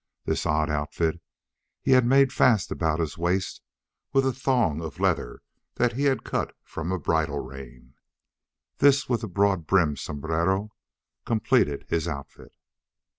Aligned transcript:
This 0.25 0.47
odd 0.47 0.71
outfit 0.71 1.21
he 1.79 1.91
had 1.91 2.07
made 2.07 2.33
fast 2.33 2.71
about 2.71 2.99
his 2.99 3.19
waist 3.19 3.61
with 4.13 4.25
a 4.25 4.33
thong 4.33 4.81
of 4.81 4.99
leather 4.99 5.43
that 5.75 5.93
he 5.93 6.05
had 6.05 6.23
cut 6.23 6.55
from 6.63 6.91
a 6.91 6.97
bridle 6.97 7.37
rein. 7.37 7.93
This, 8.77 9.07
with 9.07 9.21
the 9.21 9.27
broad 9.27 9.67
brimmed 9.67 9.99
sombrero, 9.99 10.71
completed 11.23 11.85
his 11.87 12.07
outfit. 12.07 12.51